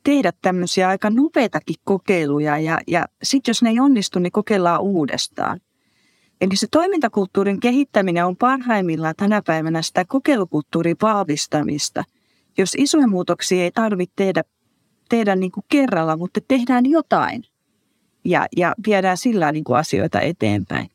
tehdä 0.04 0.32
tämmöisiä 0.42 0.88
aika 0.88 1.10
nopeitakin 1.10 1.76
kokeiluja 1.84 2.58
ja, 2.58 2.80
ja 2.88 3.06
sitten 3.24 3.50
jos 3.50 3.64
ne 3.64 3.70
ei 3.70 3.80
onnistu, 3.80 4.20
niin 4.20 4.32
kokeillaan 4.32 4.82
uudestaan. 4.82 5.60
Eli 6.42 6.56
se 6.56 6.68
toimintakulttuurin 6.72 7.60
kehittäminen 7.60 8.26
on 8.26 8.38
parhaimmillaan 8.38 9.14
tänä 9.18 9.42
päivänä 9.42 9.82
sitä 9.82 10.06
kokeilukulttuurin 10.06 10.96
vahvistamista. 11.02 12.04
Jos 12.58 12.76
isoja 12.78 13.08
muutoksia 13.08 13.64
ei 13.64 13.72
tarvitse 13.72 14.14
tehdä, 14.16 14.44
tehdä 15.10 15.36
niin 15.36 15.52
kuin 15.52 15.66
kerralla, 15.70 16.18
mutta 16.18 16.40
tehdään 16.48 16.86
jotain 16.86 17.44
ja, 18.26 18.48
ja 18.58 18.76
viedään 18.88 19.18
sillä 19.18 19.52
niin 19.52 19.64
kuin 19.64 19.78
asioita 19.78 20.22
eteenpäin. 20.22 20.90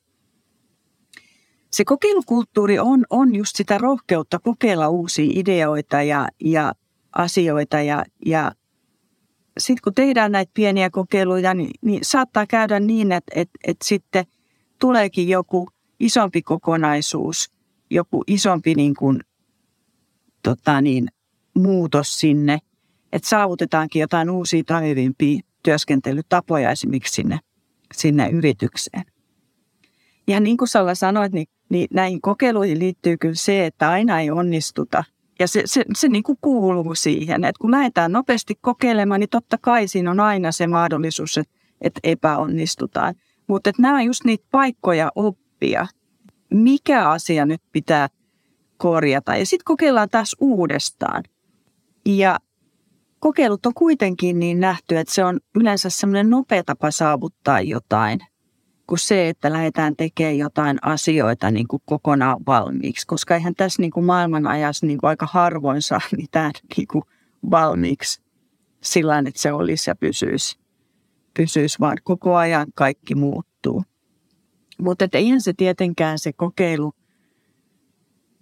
Se 1.71 1.85
kokeilukulttuuri 1.85 2.79
on, 2.79 3.05
on 3.11 3.35
just 3.35 3.57
sitä 3.57 3.79
rohkeutta 3.79 4.39
kokeilla 4.39 4.89
uusia 4.89 5.33
ideoita 5.35 6.03
ja, 6.03 6.29
ja 6.41 6.73
asioita 7.13 7.81
ja, 7.81 8.05
ja 8.27 8.53
sitten 9.59 9.83
kun 9.85 9.95
tehdään 9.95 10.33
näitä 10.33 10.51
pieniä 10.55 10.91
kokeiluja, 10.91 11.55
niin, 11.55 11.71
niin 11.81 12.01
saattaa 12.03 12.47
käydä 12.47 12.81
niin, 12.81 13.13
että, 13.13 13.33
että, 13.35 13.59
että 13.65 13.85
sitten 13.85 14.25
tuleekin 14.79 15.29
joku 15.29 15.69
isompi 16.01 16.43
kokonaisuus, 16.43 17.51
joku 17.91 18.25
isompi 18.27 18.75
niin 18.75 18.95
kuin, 18.95 19.21
tota 20.43 20.81
niin, 20.81 21.09
muutos 21.55 22.21
sinne, 22.21 22.59
että 23.13 23.29
saavutetaankin 23.29 24.01
jotain 24.01 24.31
uusia 24.31 24.65
toimivimpia 24.65 25.41
työskentelytapoja 25.63 26.71
esimerkiksi 26.71 27.15
sinne, 27.15 27.39
sinne 27.95 28.29
yritykseen. 28.29 29.05
Ja 30.29 30.41
niin 30.41 30.57
kuin 30.57 30.69
Salla 30.69 30.95
sanoit, 30.95 31.33
niin, 31.33 31.47
niin 31.69 31.89
näihin 31.93 32.21
kokeiluihin 32.21 32.79
liittyy 32.79 33.17
kyllä 33.17 33.35
se, 33.35 33.67
että 33.67 33.91
aina 33.91 34.21
ei 34.21 34.31
onnistuta– 34.31 35.05
ja 35.39 35.49
se, 35.49 35.63
se, 35.65 35.85
se 35.97 36.09
niin 36.09 36.23
kuin 36.23 36.39
kuuluu 36.41 36.95
siihen, 36.95 37.45
että 37.45 37.61
kun 37.61 37.71
lähdetään 37.71 38.13
nopeasti 38.13 38.55
kokeilemaan, 38.61 39.21
niin 39.21 39.31
totta 39.31 39.59
kai 39.59 39.89
siinä 39.89 40.11
on 40.11 40.21
aina 40.21 40.53
se 40.53 40.67
mahdollisuus, 40.67 41.39
että, 41.39 41.55
että 41.81 42.01
epäonnistutaan. 42.03 43.15
Mutta 43.47 43.71
nämä 43.79 43.95
on 43.95 44.05
just 44.05 44.25
niitä 44.25 44.47
paikkoja 44.51 45.13
oppia, 45.15 45.87
mikä 46.55 47.11
asia 47.11 47.47
nyt 47.47 47.63
pitää 47.73 48.09
korjata. 48.77 49.37
Ja 49.37 49.47
sitten 49.47 49.65
kokeillaan 49.65 50.09
taas 50.09 50.37
uudestaan. 50.41 51.25
Ja 52.07 52.39
kokeilut 53.19 53.67
on 53.67 53.75
kuitenkin 53.75 54.39
niin 54.39 54.61
nähty, 54.61 54.97
että 54.97 55.15
se 55.15 55.25
on 55.25 55.41
yleensä 55.55 55.91
semmoinen 55.91 56.31
nopea 56.31 56.65
tapa 56.65 56.91
saavuttaa 56.91 57.61
jotain– 57.61 58.21
kuin 58.89 58.99
se, 58.99 59.29
että 59.29 59.53
lähdetään 59.53 59.97
tekemään 59.97 60.39
jotain 60.39 60.79
asioita 60.83 61.51
niin 61.51 61.69
kuin 61.69 61.83
kokonaan 61.85 62.37
valmiiksi. 62.47 63.07
Koska 63.07 63.35
eihän 63.35 63.55
tässä 63.55 63.83
niin 63.83 63.91
kuin 63.91 64.07
maailman 64.07 64.47
ajassa 64.47 64.87
niin 64.87 64.99
kuin 64.99 65.09
aika 65.09 65.29
harvoin 65.31 65.83
saa 65.83 66.01
mitään 66.17 66.53
niin 66.77 66.89
kuin 66.89 67.03
valmiiksi 67.51 68.23
sillä 68.81 69.19
että 69.19 69.41
se 69.41 69.53
olisi 69.53 69.91
ja 69.91 69.95
pysyisi, 69.95 70.59
pysyisi, 71.37 71.79
vaan 71.81 71.97
koko 72.05 72.37
ajan 72.37 72.67
kaikki 72.75 73.15
muuttuu. 73.15 73.85
Mutta 74.81 75.09
eihän 75.13 75.41
se 75.41 75.53
tietenkään 75.53 76.19
se 76.19 76.33
kokeilu, 76.33 76.93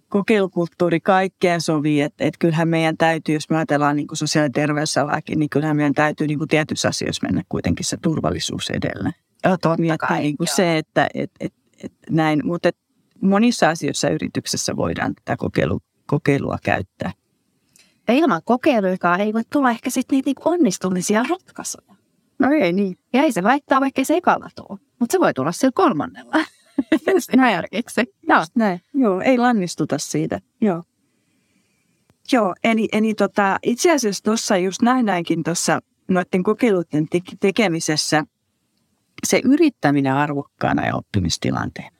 kokeilukulttuuri 0.09 0.99
kaikkeen 0.99 1.61
sovi, 1.61 2.01
että 2.01 2.23
et 2.23 2.37
kyllähän 2.39 2.67
meidän 2.67 2.97
täytyy, 2.97 3.35
jos 3.35 3.49
me 3.49 3.55
ajatellaan 3.55 3.95
niin 3.95 4.07
kuin 4.07 4.17
sosiaali- 4.17 4.45
ja 4.45 4.51
terveysalaakin, 4.51 5.39
niin 5.39 5.49
kyllähän 5.49 5.77
meidän 5.77 5.93
täytyy 5.93 6.27
niin 6.27 6.37
kuin 6.37 6.47
tietyissä 6.47 6.87
asioissa 6.87 7.27
mennä 7.27 7.43
kuitenkin 7.49 7.85
se 7.85 7.97
turvallisuus 8.01 8.69
edelle. 8.69 9.13
Totta 9.49 9.97
kai. 9.99 10.19
Niin 10.19 10.37
kuin 10.37 10.47
se, 10.47 10.77
että 10.77 11.07
et, 11.13 11.31
et, 11.39 11.53
et 11.83 11.93
näin, 12.09 12.41
mutta 12.45 12.69
et 12.69 12.77
monissa 13.21 13.69
asioissa 13.69 14.09
yrityksessä 14.09 14.75
voidaan 14.75 15.15
tätä 15.15 15.37
kokeilu, 15.37 15.79
kokeilua 16.05 16.57
käyttää. 16.63 17.11
Ja 18.07 18.13
ilman 18.13 18.41
kokeiluikaan 18.45 19.21
ei 19.21 19.33
voi 19.33 19.41
tulla 19.51 19.69
ehkä 19.69 19.89
sitten 19.89 20.15
niitä 20.15 20.27
niinku 20.27 20.49
onnistumisia 20.49 21.23
ratkaisuja. 21.29 21.95
No 22.39 22.51
ei 22.51 22.73
niin. 22.73 22.97
Ja 23.13 23.23
ei 23.23 23.31
se 23.31 23.43
väittää, 23.43 23.81
vaikka 23.81 24.03
se 24.03 24.17
ekalla 24.17 24.49
tuo. 24.55 24.77
Mutta 24.99 25.11
se 25.13 25.19
voi 25.19 25.33
tulla 25.33 25.51
sillä 25.51 25.71
kolmannella. 25.75 26.35
Näin 27.35 27.53
järkeksi. 27.53 28.01
Joo. 28.29 28.43
Näin. 28.55 28.81
Joo, 28.93 29.21
ei 29.21 29.37
lannistuta 29.37 29.97
siitä. 29.97 30.39
Joo. 30.61 30.83
Joo, 32.31 32.55
eli, 32.63 32.87
eli 32.91 33.13
tota, 33.13 33.57
itse 33.63 33.91
asiassa 33.91 34.23
tuossa 34.23 34.57
just 34.57 34.81
näin 34.81 35.05
näinkin 35.05 35.43
tuossa 35.43 35.79
noiden 36.07 36.43
kokeiluiden 36.43 37.07
tekemisessä– 37.39 38.23
se 39.23 39.41
yrittäminen 39.43 40.13
arvokkaana 40.13 40.85
ja 40.85 40.95
oppimistilanteena. 40.95 41.97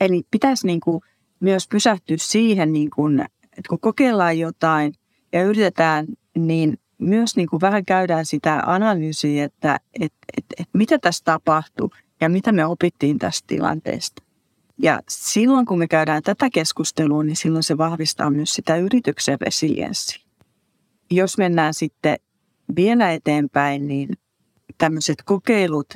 Eli 0.00 0.22
pitäisi 0.30 0.66
niin 0.66 0.80
kuin 0.80 1.00
myös 1.40 1.68
pysähtyä 1.68 2.16
siihen, 2.20 2.72
niin 2.72 2.90
kuin, 2.90 3.20
että 3.42 3.68
kun 3.68 3.80
kokeillaan 3.80 4.38
jotain 4.38 4.94
ja 5.32 5.42
yritetään, 5.42 6.06
niin 6.38 6.78
myös 6.98 7.36
niin 7.36 7.48
kuin 7.48 7.60
vähän 7.60 7.84
käydään 7.84 8.26
sitä 8.26 8.62
analyysiä, 8.66 9.44
että 9.44 9.80
että 10.00 10.18
että, 10.36 10.54
että 10.58 10.78
mitä 10.78 10.98
tässä 10.98 11.24
tapahtuu 11.24 11.90
ja 12.20 12.28
mitä 12.28 12.52
me 12.52 12.66
opittiin 12.66 13.18
tästä 13.18 13.46
tilanteesta. 13.46 14.22
Ja 14.78 15.00
silloin 15.08 15.66
kun 15.66 15.78
me 15.78 15.88
käydään 15.88 16.22
tätä 16.22 16.50
keskustelua, 16.50 17.24
niin 17.24 17.36
silloin 17.36 17.62
se 17.62 17.78
vahvistaa 17.78 18.30
myös 18.30 18.54
sitä 18.54 18.76
yrityksen 18.76 19.40
resilienssiä. 19.40 20.24
Jos 21.10 21.38
mennään 21.38 21.74
sitten 21.74 22.16
vielä 22.76 23.12
eteenpäin, 23.12 23.88
niin 23.88 24.08
tämmöiset 24.78 25.22
kokeilut 25.24 25.94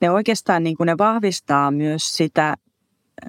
ne 0.00 0.10
oikeastaan 0.10 0.64
niin 0.64 0.76
kuin 0.76 0.86
ne 0.86 0.98
vahvistaa 0.98 1.70
myös 1.70 2.16
sitä 2.16 2.54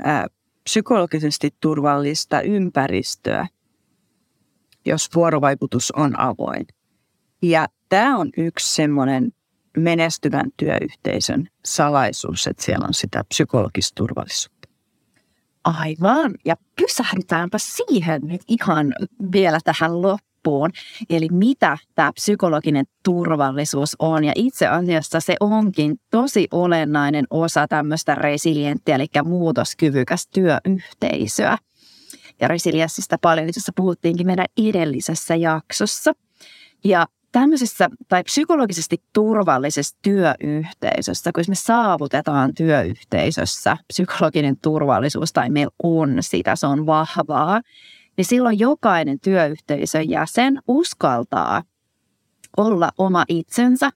ää, 0.04 0.28
psykologisesti 0.64 1.50
turvallista 1.60 2.42
ympäristöä, 2.42 3.48
jos 4.86 5.10
vuorovaikutus 5.16 5.92
on 5.92 6.20
avoin. 6.20 6.68
Ja 7.42 7.68
tämä 7.90 8.18
on 8.18 8.30
yksi 8.38 8.76
semmoinen 8.76 9.32
menestyvän 9.78 10.52
työyhteisön 10.58 11.48
salaisuus, 11.66 12.48
että 12.48 12.64
siellä 12.64 12.88
on 12.88 12.94
sitä 12.94 13.24
psykologista 13.24 13.96
turvallisuutta. 13.96 14.70
Aivan. 15.64 16.36
Ja 16.46 16.56
pysähdytäänpä 16.76 17.58
siihen 17.58 18.22
nyt 18.24 18.42
ihan 18.48 18.94
vielä 19.32 19.60
tähän 19.64 20.02
loppuun 20.02 20.29
loppuun. 20.39 20.72
Eli 21.10 21.27
mitä 21.31 21.77
tämä 21.96 22.12
psykologinen 22.13 22.86
turvallisuus 23.03 23.96
on. 24.00 24.24
Ja 24.24 24.34
itse 24.36 24.67
asiassa 24.67 25.19
se 25.19 25.36
onkin 25.39 26.00
tosi 26.12 26.48
olennainen 26.51 27.25
osa 27.29 27.67
tämmöistä 27.67 28.15
resilienttiä, 28.15 28.96
eli 28.96 29.08
muutoskyvykäs 29.24 30.27
työyhteisöä. 30.27 31.58
Ja 32.41 32.48
resilienssistä 32.48 33.17
paljon 33.22 33.50
itse 33.50 33.60
asiassa 33.60 33.72
puhuttiinkin 33.75 34.27
meidän 34.27 34.46
edellisessä 34.58 35.36
jaksossa. 35.36 36.13
Ja 36.84 37.05
tämmöisessä 37.31 37.89
tai 38.08 38.24
psykologisesti 38.24 39.03
turvallisessa 39.13 39.98
työyhteisössä, 40.01 41.31
kun 41.36 41.43
me 41.48 41.55
saavutetaan 41.55 42.53
työyhteisössä 42.53 43.77
psykologinen 43.88 44.58
turvallisuus 44.62 45.34
tai 45.34 45.50
meillä 45.50 45.72
on 45.84 46.17
sitä, 46.22 46.55
se 46.55 46.67
on 46.67 46.86
vahvaa, 46.86 47.62
niin 48.20 48.26
silloin 48.26 48.60
jokainen 48.60 49.20
työyhteisön 49.20 50.10
jäsen 50.10 50.60
uskaltaa 50.68 51.64
olla 52.58 52.92
oma 52.98 53.26
itsensä 53.28 53.90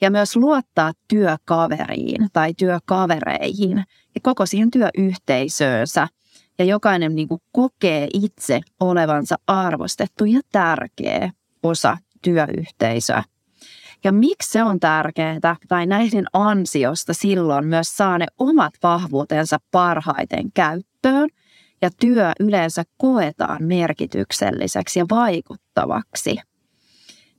ja 0.00 0.10
myös 0.10 0.36
luottaa 0.36 0.92
työkaveriin 1.08 2.28
tai 2.32 2.54
työkavereihin 2.54 3.76
ja 4.14 4.20
koko 4.22 4.46
siihen 4.46 4.70
työyhteisöönsä. 4.70 6.08
Ja 6.58 6.64
jokainen 6.64 7.14
niin 7.14 7.28
kuin 7.28 7.40
kokee 7.52 8.08
itse 8.14 8.60
olevansa 8.80 9.36
arvostettu 9.46 10.24
ja 10.24 10.40
tärkeä 10.52 11.30
osa 11.62 11.96
työyhteisöä. 12.22 13.22
Ja 14.04 14.12
miksi 14.12 14.52
se 14.52 14.62
on 14.62 14.80
tärkeää, 14.80 15.56
tai 15.68 15.86
näiden 15.86 16.24
ansiosta 16.32 17.14
silloin 17.14 17.66
myös 17.66 17.96
saa 17.96 18.18
ne 18.18 18.26
omat 18.38 18.74
vahvuutensa 18.82 19.58
parhaiten 19.70 20.52
käyttöön, 20.52 21.28
ja 21.82 21.90
työ 22.00 22.32
yleensä 22.40 22.84
koetaan 22.96 23.64
merkitykselliseksi 23.64 24.98
ja 24.98 25.06
vaikuttavaksi. 25.10 26.36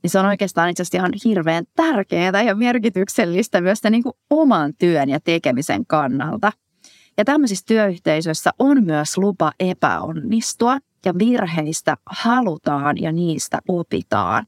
Niin 0.02 0.10
se 0.10 0.18
on 0.18 0.26
oikeastaan 0.26 0.70
itse 0.70 0.82
asiassa 0.82 0.98
ihan 0.98 1.12
hirveän 1.24 1.64
tärkeää 1.76 2.42
ja 2.42 2.54
merkityksellistä 2.54 3.60
myös 3.60 3.78
niin 3.90 4.02
kuin 4.02 4.14
oman 4.30 4.72
työn 4.78 5.08
ja 5.08 5.20
tekemisen 5.20 5.86
kannalta. 5.86 6.52
Ja 7.16 7.24
tämmöisissä 7.24 7.64
työyhteisöissä 7.66 8.50
on 8.58 8.84
myös 8.84 9.18
lupa 9.18 9.52
epäonnistua 9.60 10.78
ja 11.04 11.18
virheistä 11.18 11.96
halutaan 12.06 12.96
ja 13.00 13.12
niistä 13.12 13.58
opitaan. 13.68 14.46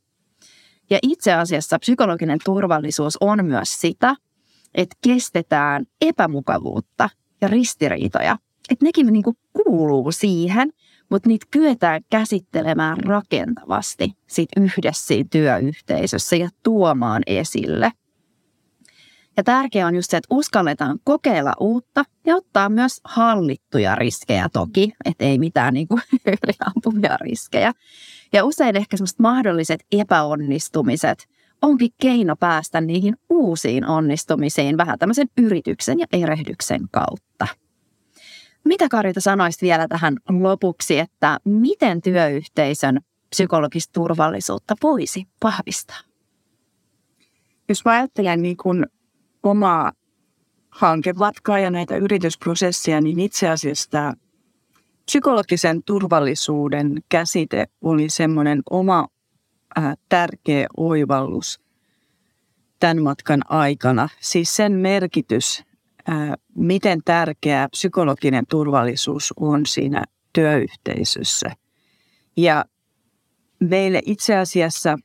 Ja 0.90 0.98
itse 1.02 1.32
asiassa 1.32 1.78
psykologinen 1.78 2.38
turvallisuus 2.44 3.16
on 3.20 3.44
myös 3.44 3.80
sitä, 3.80 4.16
että 4.74 4.96
kestetään 5.04 5.84
epämukavuutta 6.00 7.10
ja 7.40 7.48
ristiriitoja. 7.48 8.38
Että 8.70 8.84
nekin 8.84 9.06
niin 9.06 9.22
kuin 9.22 9.36
kuuluu 9.64 10.12
siihen, 10.12 10.72
mutta 11.10 11.28
niitä 11.28 11.46
kyetään 11.50 12.02
käsittelemään 12.10 12.96
rakentavasti 12.98 14.12
sit 14.26 14.48
yhdessä 14.56 15.06
siinä 15.06 15.28
työyhteisössä 15.30 16.36
ja 16.36 16.48
tuomaan 16.62 17.22
esille. 17.26 17.92
Ja 19.36 19.44
tärkeää 19.44 19.86
on 19.86 19.94
just 19.94 20.10
se, 20.10 20.16
että 20.16 20.34
uskalletaan 20.34 20.98
kokeilla 21.04 21.52
uutta 21.60 22.04
ja 22.26 22.36
ottaa 22.36 22.68
myös 22.68 23.00
hallittuja 23.04 23.94
riskejä 23.94 24.48
toki, 24.52 24.92
että 25.04 25.24
ei 25.24 25.38
mitään 25.38 25.74
niin 25.74 25.88
yliampuvia 26.26 27.16
riskejä. 27.16 27.72
Ja 28.32 28.44
usein 28.44 28.76
ehkä 28.76 28.96
semmoiset 28.96 29.18
mahdolliset 29.18 29.84
epäonnistumiset 29.92 31.28
onkin 31.62 31.90
keino 32.00 32.36
päästä 32.36 32.80
niihin 32.80 33.16
uusiin 33.30 33.86
onnistumisiin 33.86 34.76
vähän 34.76 34.98
tämmöisen 34.98 35.28
yrityksen 35.38 35.98
ja 35.98 36.06
erehdyksen 36.12 36.80
kautta. 36.90 37.46
Mitä 38.64 38.88
Karita 38.88 39.20
sanoisit 39.20 39.62
vielä 39.62 39.88
tähän 39.88 40.16
lopuksi, 40.28 40.98
että 40.98 41.38
miten 41.44 42.02
työyhteisön 42.02 43.00
psykologista 43.30 43.92
turvallisuutta 43.92 44.74
voisi 44.82 45.26
vahvistaa? 45.44 46.00
Jos 47.68 47.84
mä 47.84 47.92
ajattelen 47.92 48.42
niin 48.42 48.56
kuin 48.56 48.86
omaa 49.42 49.92
hankevatkaa 50.70 51.58
ja 51.58 51.70
näitä 51.70 51.96
yritysprosesseja, 51.96 53.00
niin 53.00 53.20
itse 53.20 53.48
asiassa 53.48 53.90
tämä 53.90 54.12
psykologisen 55.06 55.82
turvallisuuden 55.82 57.02
käsite 57.08 57.66
oli 57.80 58.08
semmoinen 58.08 58.62
oma 58.70 59.08
äh, 59.78 59.94
tärkeä 60.08 60.66
oivallus 60.76 61.60
tämän 62.80 63.02
matkan 63.02 63.40
aikana. 63.48 64.08
Siis 64.20 64.56
sen 64.56 64.72
merkitys, 64.72 65.62
miten 66.56 67.00
tärkeä 67.04 67.68
psykologinen 67.70 68.44
turvallisuus 68.50 69.34
on 69.36 69.66
siinä 69.66 70.04
työyhteisössä. 70.32 71.50
Ja 72.36 72.64
meille 73.60 74.02
itse 74.06 74.36
asiassa 74.36 74.98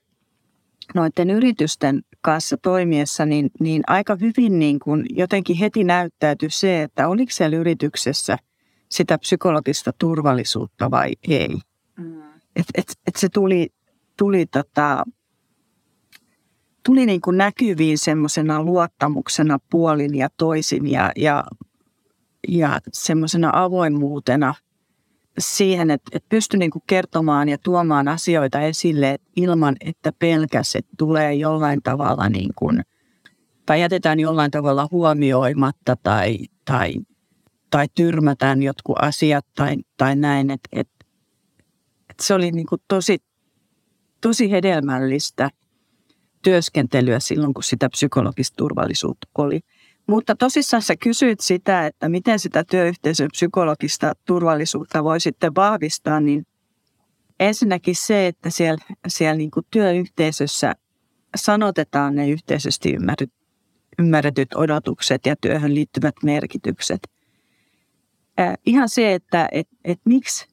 noiden 0.96 1.30
yritysten 1.30 2.02
kanssa 2.22 2.58
toimiessa, 2.58 3.26
niin, 3.26 3.50
niin 3.60 3.84
aika 3.88 4.18
hyvin 4.22 4.60
niin 4.60 4.80
kuin 4.80 5.06
jotenkin 5.10 5.56
heti 5.56 5.84
näyttäytyi 5.84 6.50
se, 6.50 6.82
että 6.82 7.08
oliko 7.08 7.32
siellä 7.32 7.58
yrityksessä– 7.58 8.38
sitä 8.92 9.18
psykologista 9.18 9.92
turvallisuutta 10.00 10.92
vai 10.92 11.12
ei. 11.28 11.58
Mm. 11.98 12.22
Et, 12.56 12.66
et, 12.76 12.92
et 13.08 13.16
se 13.16 13.30
tuli, 13.30 13.70
tuli, 14.18 14.46
tota, 14.46 15.04
tuli 16.86 17.06
niin 17.06 17.22
kuin 17.22 17.38
näkyviin 17.38 17.98
semmoisena 17.98 18.64
luottamuksena 18.64 19.60
puolin 19.70 20.16
ja 20.16 20.30
toisin 20.38 20.92
ja, 20.92 21.12
ja, 21.16 21.44
ja 22.48 22.80
semmoisena 22.94 23.52
avoimuutena 23.54 24.54
siihen, 25.40 25.92
että, 25.92 26.10
että 26.14 26.30
pystyi 26.30 26.60
niin 26.60 26.72
kuin 26.72 26.84
kertomaan 26.88 27.50
ja 27.50 27.58
tuomaan 27.58 28.08
asioita 28.08 28.62
esille 28.62 29.18
ilman, 29.36 29.76
että 29.82 30.12
pelkäs, 30.20 30.76
että 30.76 30.92
tulee 30.98 31.34
jollain 31.34 31.80
tavalla 31.84 32.30
niin 32.30 32.52
kuin, 32.56 32.82
tai 33.66 33.82
jätetään 33.82 34.20
jollain 34.20 34.52
tavalla 34.52 34.88
huomioimatta 34.92 35.96
tai, 36.04 36.38
tai 36.66 36.94
tai 37.70 37.88
tyrmätään 37.96 38.64
jotkut 38.64 38.96
asiat 39.02 39.46
tai, 39.56 39.76
tai 39.98 40.16
näin. 40.16 40.52
Et, 40.52 40.62
et, 40.72 40.90
et 42.10 42.20
se 42.22 42.34
oli 42.34 42.52
niin 42.52 42.66
kuin 42.66 42.82
tosi, 42.88 43.18
tosi 44.22 44.52
hedelmällistä 44.52 45.50
työskentelyä 46.42 47.20
silloin, 47.20 47.54
kun 47.54 47.64
sitä 47.64 47.90
psykologista 47.90 48.56
turvallisuutta 48.58 49.28
oli. 49.38 49.62
Mutta 50.08 50.36
tosissaan 50.36 50.82
sä 50.82 50.96
kysyit 50.96 51.40
sitä, 51.40 51.86
että 51.86 52.10
miten 52.10 52.40
sitä 52.40 52.64
työyhteisön 52.64 53.30
psykologista 53.32 54.14
turvallisuutta 54.26 55.04
voi 55.04 55.20
sitten 55.20 55.56
vahvistaa, 55.56 56.20
niin 56.20 56.46
ensinnäkin 57.40 57.96
se, 57.96 58.28
että 58.28 58.50
siellä, 58.50 58.86
siellä 59.08 59.36
niin 59.36 59.52
kuin 59.52 59.66
työyhteisössä 59.72 60.74
sanotetaan 61.36 62.16
ne 62.16 62.30
yhteisesti 62.30 62.94
ymmärretyt, 62.94 63.34
ymmärretyt 64.00 64.54
odotukset 64.56 65.26
ja 65.26 65.36
työhön 65.36 65.76
liittyvät 65.76 66.16
merkitykset– 66.24 67.00
äh, 68.40 68.58
ihan 68.66 68.90
se, 68.90 69.14
että 69.14 69.50
et, 69.52 69.68
et 69.86 70.00
miksi 70.06 70.48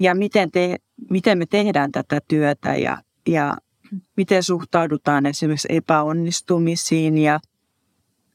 ja 0.00 0.14
miten, 0.14 0.50
te, 0.50 0.76
miten 1.10 1.38
me 1.38 1.46
tehdään 1.46 1.92
tätä 1.92 2.20
työtä 2.28 2.76
ja, 2.76 2.98
ja 3.28 3.56
miten 4.16 4.42
suhtaudutaan 4.42 5.26
esimerkiksi 5.26 5.68
epäonnistumisiin 5.70 7.18
ja 7.18 7.40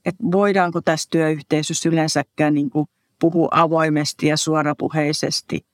että 0.05 0.23
voidaanko 0.31 0.81
tässä 0.81 1.09
työyhteisössä 1.11 1.89
yleensäkään 1.89 2.53
niin 2.53 2.69
kuin 2.69 2.87
puhua 3.19 3.47
avoimesti 3.51 4.27
ja 4.27 4.37
suorapuheisesti 4.37 5.65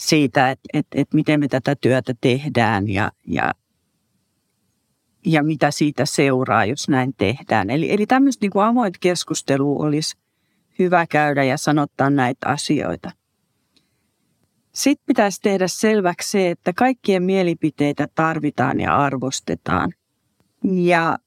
siitä, 0.00 0.50
että, 0.50 0.68
että, 0.72 1.00
että 1.00 1.14
miten 1.14 1.40
me 1.40 1.48
tätä 1.48 1.76
työtä 1.80 2.14
tehdään 2.20 2.88
ja, 2.88 3.12
ja, 3.26 3.52
ja 5.26 5.42
mitä 5.42 5.70
siitä 5.70 6.06
seuraa, 6.06 6.64
jos 6.64 6.88
näin 6.88 7.14
tehdään. 7.14 7.70
Eli, 7.70 7.92
eli 7.92 8.06
tämmöistä 8.06 8.46
niin 8.46 8.64
avointa 8.64 8.98
keskustelua 9.00 9.86
olisi 9.86 10.16
hyvä 10.78 11.06
käydä 11.06 11.44
ja 11.44 11.56
sanottaa 11.56 12.10
näitä 12.10 12.48
asioita. 12.48 13.10
Sitten 14.74 15.06
pitäisi 15.06 15.40
tehdä 15.40 15.68
selväksi 15.68 16.30
se, 16.30 16.50
että 16.50 16.72
kaikkien 16.72 17.22
mielipiteitä 17.22 18.08
tarvitaan 18.14 18.80
ja 18.80 18.96
arvostetaan. 18.96 19.92
Ja 20.64 21.18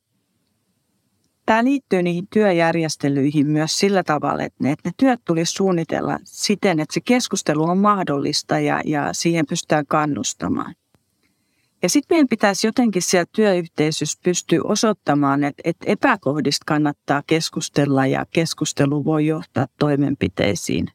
tämä 1.46 1.64
liittyy 1.64 2.04
niihin 2.04 2.28
työjärjestelyihin 2.28 3.48
myös 3.48 3.80
sillä 3.80 4.04
tavalla, 4.04 4.44
että 4.44 4.64
ne, 4.64 4.72
että 4.72 4.90
ne 4.90 4.94
työt 4.98 5.22
tulisi 5.26 5.52
suunnitella 5.52 6.20
siten, 6.24 6.80
että 6.80 6.94
se 6.94 7.02
keskustelu 7.02 7.64
on 7.64 7.78
mahdollista 7.78 8.60
ja, 8.60 8.82
ja 8.86 9.14
siihen 9.14 9.46
pystytään 9.50 9.86
kannustamaan. 9.86 10.76
Ja 11.82 11.90
sitten 11.90 12.16
meidän 12.16 12.28
pitäisi 12.28 12.68
jotenkin 12.68 13.02
siellä 13.02 13.26
työyhteisössä 13.36 14.20
pystyä 14.24 14.60
osoittamaan, 14.64 15.44
että, 15.44 15.62
että 15.66 15.86
epäkohdista 15.88 16.64
kannattaa 16.66 17.24
keskustella 17.28 18.06
ja 18.06 18.26
keskustelu 18.34 19.06
voi 19.06 19.26
johtaa 19.26 19.68
toimenpiteisiin. 19.80 20.88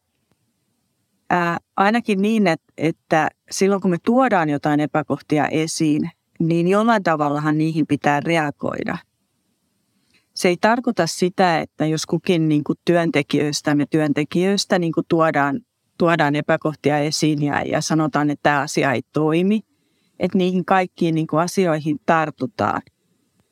Ää, 1.32 1.58
ainakin 1.76 2.22
niin, 2.22 2.46
että, 2.46 2.72
että 2.78 3.28
silloin 3.50 3.80
kun 3.82 3.90
me 3.90 3.96
tuodaan 4.04 4.48
jotain 4.48 4.80
epäkohtia 4.80 5.48
esiin, 5.48 6.10
niin 6.38 6.68
jollain 6.68 7.02
tavallahan 7.02 7.58
niihin 7.58 7.86
pitää 7.86 8.20
reagoida. 8.20 8.98
Se 10.34 10.48
ei 10.48 10.56
tarkoita 10.60 11.06
sitä, 11.06 11.60
että 11.60 11.86
jos 11.86 12.06
kukin 12.06 12.48
niin 12.48 12.64
kuin 12.64 12.78
työntekijöistä 12.84 13.74
me 13.74 13.86
työntekijöistä 13.86 14.78
niin 14.78 14.92
kuin 14.92 15.06
tuodaan, 15.08 15.60
tuodaan 15.98 16.34
epäkohtia 16.36 16.98
esiin 16.98 17.42
ja, 17.42 17.62
ja 17.62 17.80
sanotaan, 17.80 18.30
että 18.30 18.42
tämä 18.42 18.60
asia 18.60 18.92
ei 18.92 19.02
toimi– 19.12 19.60
että 20.22 20.38
niihin 20.38 20.64
kaikkiin 20.64 21.14
niin 21.14 21.26
kuin 21.26 21.40
asioihin 21.40 22.00
tartutaan. 22.06 22.82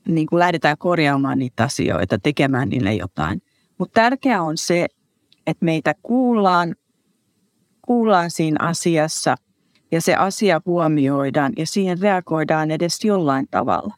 Niin 0.09 0.27
kuin 0.27 0.39
lähdetään 0.39 0.79
korjaamaan 0.79 1.39
niitä 1.39 1.65
asioita, 1.65 2.19
tekemään 2.19 2.69
niille 2.69 2.95
jotain. 2.95 3.43
Mutta 3.79 4.01
tärkeää 4.01 4.43
on 4.43 4.57
se, 4.57 4.87
että 5.47 5.65
meitä 5.65 5.95
kuullaan, 6.03 6.75
kuullaan 7.91 8.31
siinä 8.31 8.69
asiassa, 8.69 9.37
ja 9.93 10.01
se 10.01 10.15
asia 10.15 10.61
huomioidaan 10.67 11.53
ja 11.59 11.67
siihen 11.67 11.99
reagoidaan 11.99 12.71
edes 12.71 13.05
jollain 13.05 13.49
tavalla. 13.51 13.95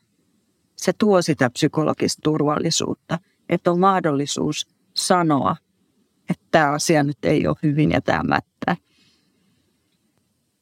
Se 0.77 0.93
tuo 0.93 1.23
sitä 1.23 1.51
psykologista 1.51 2.21
turvallisuutta, 2.25 3.19
että 3.49 3.71
on 3.71 3.81
mahdollisuus 3.81 4.67
sanoa, 4.95 5.57
että 6.31 6.45
tämä 6.51 6.71
asia 6.71 7.03
nyt 7.03 7.19
ei 7.23 7.47
ole 7.47 7.57
hyvin 7.63 7.91
ja 7.91 8.01
tämä 8.01 8.23
mättää. 8.23 8.77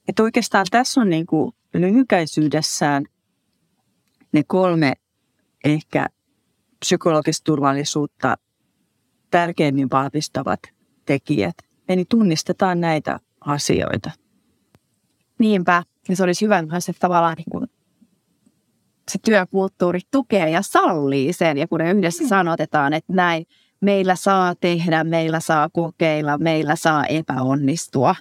Että 0.08 0.22
oikeastaan 0.22 0.66
tässä 0.70 1.00
on 1.00 1.10
niin 1.10 1.26
kuin 1.26 1.52
lyhykäisyydessään 1.74 3.04
ne 4.32 4.42
kolme 4.46 4.92
ehkä 5.64 6.06
psykologista 6.80 7.44
turvallisuutta 7.44 8.36
tärkeimmin 9.30 9.90
vahvistavat 9.90 10.60
tekijät. 11.06 11.69
Eli 11.90 12.04
tunnistetaan 12.08 12.80
näitä 12.80 13.20
asioita. 13.40 14.10
Niinpä. 15.38 15.82
Ja 16.08 16.16
se 16.16 16.22
olisi 16.22 16.44
hyvä 16.44 16.62
myös, 16.62 16.88
että 16.88 17.00
tavallaan 17.00 17.36
niin 17.36 17.50
kuin 17.50 17.66
se 19.10 19.18
työkulttuuri 19.24 20.00
tukee 20.10 20.50
ja 20.50 20.62
sallii 20.62 21.32
sen. 21.32 21.58
Ja 21.58 21.68
kun 21.68 21.80
yhdessä 21.80 22.22
mm. 22.22 22.28
sanotetaan, 22.28 22.92
että 22.92 23.12
näin 23.12 23.46
meillä 23.80 24.16
saa 24.16 24.54
tehdä, 24.54 25.04
meillä 25.04 25.40
saa 25.40 25.68
kokeilla, 25.72 26.38
meillä 26.38 26.76
saa 26.76 27.06
epäonnistua. 27.06 28.14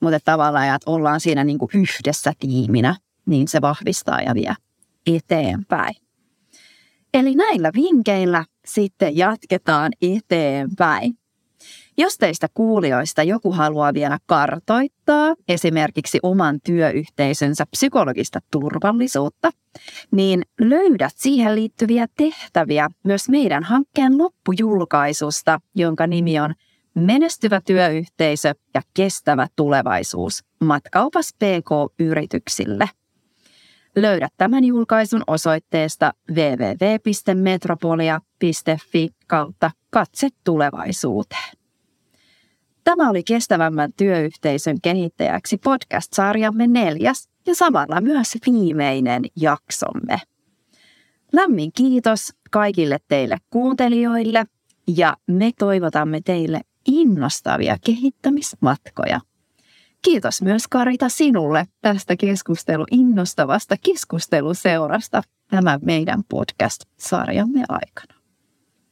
Mutta 0.00 0.18
tavallaan, 0.24 0.74
että 0.74 0.90
ollaan 0.90 1.20
siinä 1.20 1.44
niin 1.44 1.58
kuin 1.58 1.70
yhdessä 1.74 2.32
tiiminä, 2.38 2.96
niin 3.26 3.48
se 3.48 3.60
vahvistaa 3.60 4.20
ja 4.20 4.34
vie 4.34 4.54
eteenpäin. 5.06 5.94
Eli 7.14 7.34
näillä 7.34 7.70
vinkkeillä 7.74 8.44
sitten 8.66 9.16
jatketaan 9.16 9.92
eteenpäin. 10.02 11.18
Jos 11.96 12.18
teistä 12.18 12.48
kuulijoista 12.54 13.22
joku 13.22 13.52
haluaa 13.52 13.94
vielä 13.94 14.18
kartoittaa 14.26 15.34
esimerkiksi 15.48 16.18
oman 16.22 16.60
työyhteisönsä 16.60 17.66
psykologista 17.70 18.40
turvallisuutta, 18.50 19.50
niin 20.10 20.42
löydät 20.60 21.12
siihen 21.16 21.54
liittyviä 21.54 22.06
tehtäviä 22.16 22.88
myös 23.04 23.28
meidän 23.28 23.64
hankkeen 23.64 24.18
loppujulkaisusta, 24.18 25.60
jonka 25.74 26.06
nimi 26.06 26.40
on 26.40 26.54
Menestyvä 26.94 27.60
työyhteisö 27.60 28.54
ja 28.74 28.82
kestävä 28.94 29.46
tulevaisuus 29.56 30.44
matkaupas 30.60 31.34
PK-yrityksille. 31.34 32.88
Löydät 33.96 34.32
tämän 34.36 34.64
julkaisun 34.64 35.22
osoitteesta 35.26 36.12
www.metropolia.fi 36.30 39.10
kautta 39.26 39.70
katse 39.90 40.28
tulevaisuuteen. 40.44 41.63
Tämä 42.84 43.10
oli 43.10 43.22
kestävämmän 43.22 43.92
työyhteisön 43.96 44.80
kehittäjäksi 44.80 45.56
podcast-sarjamme 45.56 46.66
neljäs 46.66 47.28
ja 47.46 47.54
samalla 47.54 48.00
myös 48.00 48.38
viimeinen 48.46 49.22
jaksomme. 49.36 50.20
Lämmin 51.32 51.72
kiitos 51.72 52.32
kaikille 52.50 52.98
teille 53.08 53.36
kuuntelijoille 53.50 54.44
ja 54.96 55.16
me 55.26 55.50
toivotamme 55.58 56.20
teille 56.24 56.60
innostavia 56.86 57.76
kehittämismatkoja. 57.84 59.20
Kiitos 60.02 60.42
myös 60.42 60.68
Karita 60.68 61.08
sinulle 61.08 61.66
tästä 61.80 62.16
keskustelu 62.16 62.84
innostavasta 62.90 63.76
keskusteluseurasta 63.84 65.22
tämän 65.50 65.80
meidän 65.82 66.24
podcast-sarjamme 66.28 67.64
aikana. 67.68 68.20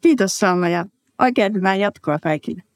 Kiitos 0.00 0.38
Sanna 0.38 0.68
ja 0.68 0.86
oikein 1.18 1.54
hyvää 1.54 1.74
jatkoa 1.74 2.18
kaikille. 2.18 2.71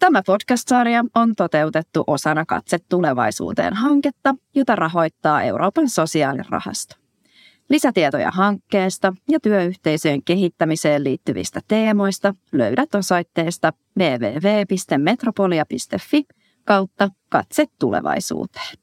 Tämä 0.00 0.22
podcast-sarja 0.26 1.04
on 1.14 1.34
toteutettu 1.36 2.04
osana 2.06 2.44
Katse 2.46 2.78
tulevaisuuteen 2.88 3.74
hanketta, 3.74 4.34
jota 4.54 4.76
rahoittaa 4.76 5.42
Euroopan 5.42 5.88
sosiaalirahasto. 5.88 6.94
Lisätietoja 7.68 8.30
hankkeesta 8.30 9.12
ja 9.28 9.40
työyhteisöjen 9.40 10.22
kehittämiseen 10.22 11.04
liittyvistä 11.04 11.60
teemoista 11.68 12.34
löydät 12.52 12.94
osoitteesta 12.94 13.72
www.metropolia.fi 13.98 16.24
kautta 16.64 17.08
Katse 17.28 17.66
tulevaisuuteen. 17.78 18.76